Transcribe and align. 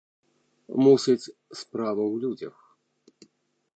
Мусіць, 0.85 1.31
справа 1.61 2.03
ў 2.11 2.15
людзях. 2.25 2.55